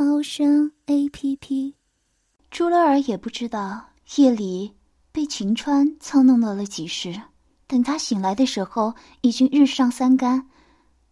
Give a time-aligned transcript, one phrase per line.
[0.00, 1.74] 猫声 A P P。
[2.52, 4.72] 朱乐儿也不知道夜里
[5.10, 7.20] 被秦川操弄到了几时。
[7.66, 10.46] 等他醒来的时候，已经日上三竿。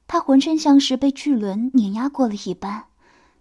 [0.06, 2.84] 他浑身像是被巨轮碾压过了一般，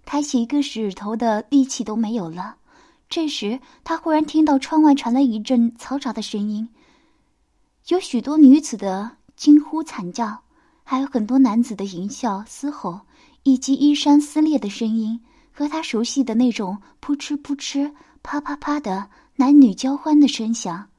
[0.04, 2.56] 抬起一个指头的力气都没有了。
[3.08, 6.68] 这时，他忽然听到窗外传来一阵嘈杂的声音，
[7.90, 10.40] 有许多女子的惊呼惨叫，
[10.84, 13.02] 还有很多男子的淫笑嘶吼，
[13.44, 15.22] 以及衣衫撕裂的声音，
[15.58, 17.90] 和他熟悉的那种扑哧扑哧、
[18.22, 20.90] 啪啪啪的男女交欢的声响。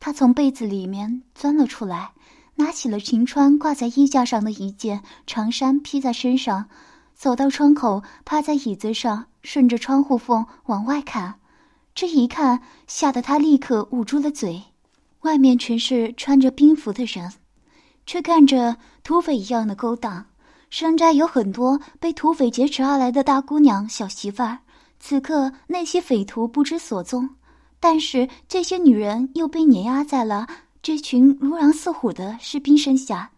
[0.00, 2.10] 他从被子里面钻了出来，
[2.56, 6.68] 拿起了秦川挂在衣架上的一件长衫，披在身上，
[7.14, 11.36] 走到窗口，趴在椅子上，顺着窗户缝往外看。
[11.94, 14.60] 这一看，吓得他立刻捂住了嘴。
[15.20, 17.32] 外面全是穿着兵服的人，
[18.06, 20.26] 却干着土匪一样的勾当。
[20.70, 24.60] 山寨有很多被土匪劫持而来的大姑娘、小媳妇儿。
[25.00, 27.30] 此刻那些匪徒不知所踪。
[27.80, 30.46] 但是这些女人又被碾压在了
[30.80, 33.32] 这群如狼似虎的士兵身下。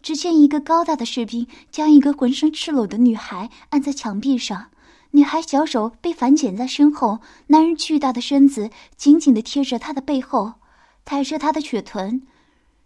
[0.00, 4.68] 只见一个高大的士兵将一个浑身赤裸的女孩按在墙壁上，
[5.10, 10.54] 女孩小手被反剪在身后，男人巨大的身子紧紧地贴着她的背后，
[11.04, 12.22] 抬着她的雪臀，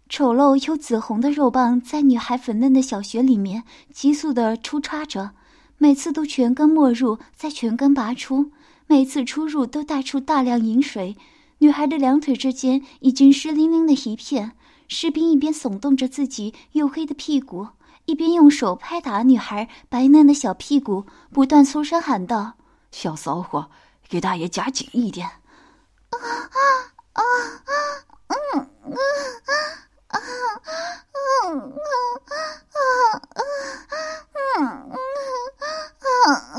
[0.09, 5.31] 丑陋又紫红的肉棒在女孩粉嫩的小穴里面急速的出插着，
[5.77, 8.51] 每次都全根没入，再全根拔出。
[8.85, 11.17] 每次出入都带出大量饮水，
[11.59, 14.51] 女孩的两腿之间已经湿淋淋的一片。
[14.87, 17.69] 士兵一边耸动着自己黝黑的屁股，
[18.05, 22.53] 一边用手拍打女孩白嫩的小屁股，不断粗声喊道
[22.91, 23.71] ：“小骚货，
[24.07, 25.27] 给大爷夹紧一点！”
[26.11, 26.59] 啊啊
[27.13, 27.23] 啊
[28.27, 28.35] 啊！
[28.53, 28.93] 嗯嗯
[30.07, 30.19] 啊啊
[31.33, 31.75] 嗯嗯
[32.27, 33.47] 啊啊嗯
[34.55, 36.53] 嗯啊啊！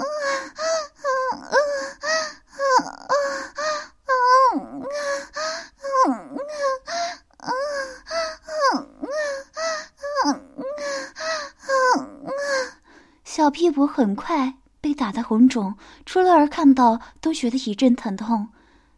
[13.35, 15.75] 小屁股很快被打得红肿，
[16.05, 18.49] 朱乐儿看到都觉得一阵疼痛。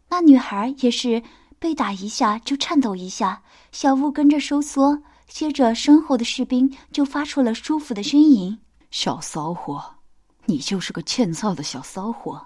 [0.09, 1.23] 那女孩也是
[1.57, 8.55] 被打一下就颤抖一下，小腹跟着收缩，接着身后的士兵就发出了舒服的呻吟
[8.91, 9.83] ：“小骚货，
[10.45, 12.45] 你就是个欠揍的小骚货。”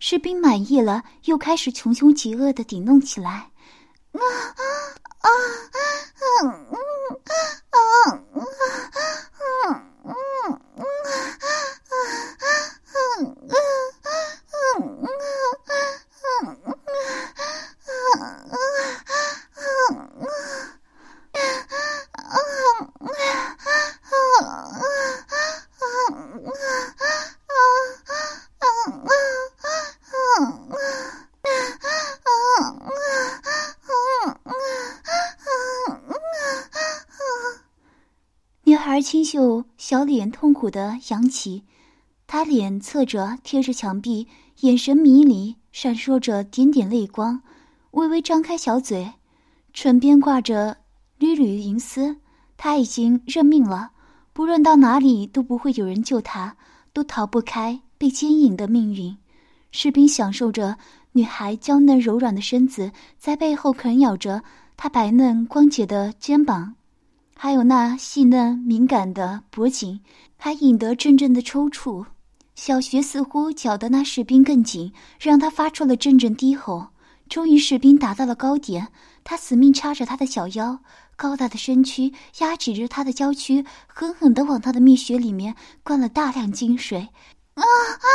[0.00, 3.30] 士兵满意了，又开始穷凶极恶的顶弄起来。
[4.12, 4.62] 啊啊
[5.20, 5.28] 啊！
[6.42, 6.76] 啊啊
[7.24, 7.32] 啊
[7.70, 8.03] 啊
[39.24, 41.64] 秀小脸痛苦的扬起，
[42.26, 44.28] 她脸侧着贴着墙壁，
[44.60, 47.42] 眼神迷离，闪烁着点点泪光，
[47.92, 49.14] 微微张开小嘴，
[49.72, 50.76] 唇边挂着
[51.18, 52.16] 缕缕银丝。
[52.56, 53.90] 她已经认命了，
[54.32, 56.56] 不论到哪里都不会有人救她，
[56.92, 59.16] 都逃不开被奸淫的命运。
[59.72, 60.76] 士兵享受着
[61.12, 64.42] 女孩娇嫩柔软的身子在背后啃咬着
[64.76, 66.76] 她白嫩光洁的肩膀。
[67.36, 70.00] 还有那细嫩敏感的脖颈，
[70.36, 72.06] 还引得阵阵的抽搐。
[72.54, 76.88] 小穴似乎搅得那士兵更紧，让他发出了阵阵低吼。
[77.28, 78.88] 终于，士兵达到了高点，
[79.24, 80.78] 他死命掐着他的小腰，
[81.16, 87.08] 高大的身躯压制着他的娇躯，狠狠地往他的蜜穴里面灌了大量精水。
[87.54, 88.08] 啊啊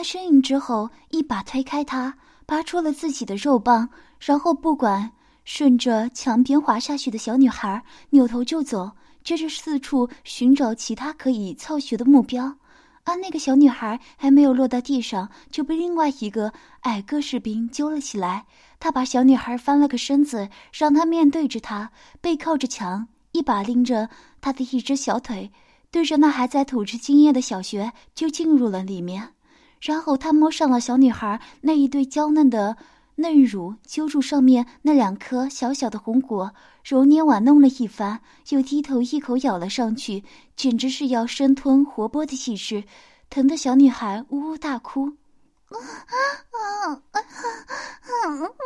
[0.00, 2.16] 长长的呻吟之后，一把推开他。
[2.46, 3.88] 拔出了自己的肉棒，
[4.18, 5.12] 然后不管
[5.44, 8.90] 顺着墙边滑下去的小女孩，扭头就走，
[9.22, 12.56] 接着四处寻找其他可以操学的目标。
[13.04, 18.46] 而那个小女孩还没有落到地上，就被另外一个矮个士兵揪了起来。
[18.80, 24.08] 他把小女孩翻了个身子，让她面对着他，背靠着墙，一把拎着
[24.40, 25.52] 她的一只小腿，
[25.90, 29.34] 对着那还在吐着精液的小穴就进入了里面。
[29.80, 32.76] 然后他摸上了小女孩那一对娇嫩的
[33.16, 36.52] 嫩乳，揪住上面那两颗小小的红果，
[36.84, 40.22] 揉捏玩弄了一番，又低头一口咬了上去，
[40.56, 42.84] 简直是要生吞活剥的气势，
[43.28, 45.10] 疼得小女孩呜呜大哭。
[45.68, 45.76] 不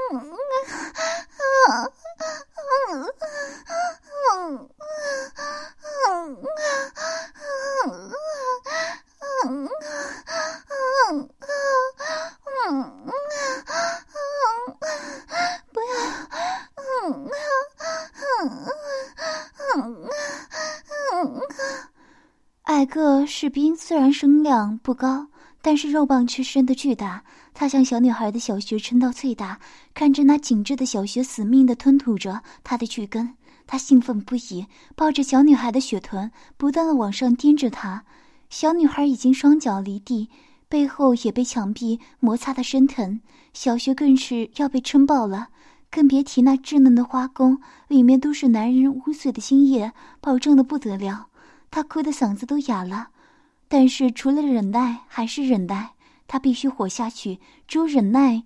[22.75, 25.29] 矮个士兵虽然声量不高，
[25.63, 27.23] 但是肉棒却伸得巨大。
[27.55, 29.61] 他将小女孩的小穴撑到最大，
[29.95, 33.33] 看着那紧致的小穴死命地吞吐着他的巨根，
[33.65, 34.67] 他兴奋不已，
[34.97, 38.03] 抱着小女孩的雪臀，不断地往上颠着她。
[38.51, 40.29] 小女孩已经双脚离地。
[40.69, 43.21] 背后也被墙壁摩擦的生疼，
[43.53, 45.47] 小穴更是要被撑爆了，
[45.89, 51.29] 更别提那稚嫩的花宫，里面都是男人污秽的精液，保证的不得了。
[51.75, 53.09] 他哭的嗓子都哑了，
[53.67, 55.95] 但是除了忍耐还是忍耐，
[56.29, 57.41] 他必须活下去。
[57.67, 58.45] 只有忍耐，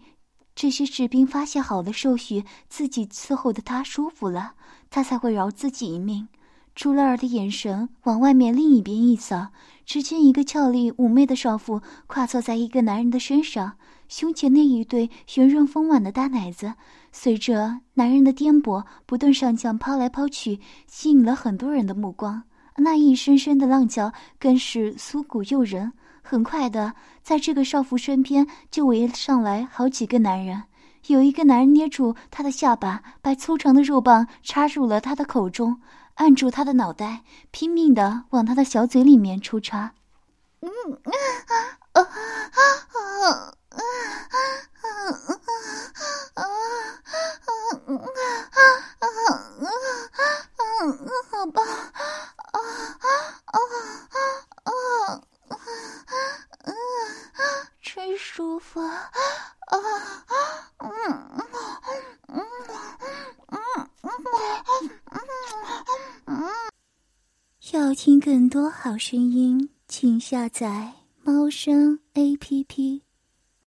[0.54, 4.54] 这些士兵发泄好了受许，自己伺候的他舒服了，
[4.88, 6.26] 他才会饶自己一命。
[6.74, 9.48] 朱乐儿的眼神往外面另一边一扫，
[9.84, 13.76] 只见一个俏丽妩媚的少妇跨坐在一个男人的身上，
[14.08, 16.72] 胸前那一对圆润丰满的大奶子，
[17.12, 22.44] 随着男人的颠簸不断上降，抛来抛去，吸引了很多人的目光。
[22.78, 25.92] 那一声声的浪叫更是酥骨诱人。
[26.22, 30.64] 很快的，在这个少妇身边就围上来好几个男人，
[31.06, 35.80] 有一个男人捏住她的下巴，把粗长的肉棒插入了她的口中。
[36.14, 39.92] 按住她的脑袋，拼命的往他的小嘴里面抽插。
[40.60, 40.68] 嗯
[41.04, 41.12] 啊
[41.92, 42.98] 啊啊啊
[43.70, 43.80] 啊啊
[44.70, 45.36] 啊啊
[46.34, 46.42] 啊啊！
[51.30, 51.64] 好棒！
[51.64, 51.76] 啊
[52.52, 53.08] 啊
[53.46, 53.56] 啊
[54.64, 54.70] 啊
[56.64, 56.72] 啊！
[57.80, 58.80] 真舒服！
[58.80, 58.88] 啊
[59.66, 59.76] 啊
[60.78, 60.90] 嗯
[61.36, 61.46] 嗯
[62.28, 62.42] 嗯嗯
[66.26, 66.40] 嗯。
[67.72, 73.02] 要听更多好声音，请下载猫声 A P P。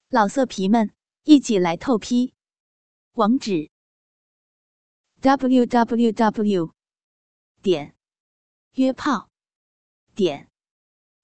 [0.08, 0.94] 老色皮们，
[1.24, 2.32] 一起来透批！
[3.12, 3.68] 网址
[5.20, 6.72] ：w w w
[7.60, 7.94] 点
[8.76, 9.28] 约炮
[10.14, 10.48] 点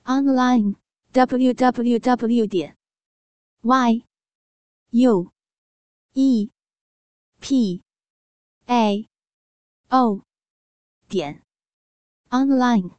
[0.05, 0.77] online
[1.13, 2.77] w w w 点
[3.63, 4.05] y
[4.91, 5.33] u
[6.13, 6.51] e
[7.41, 7.83] p
[8.67, 9.09] a
[9.89, 10.23] o
[11.09, 11.46] 点
[12.33, 12.91] online。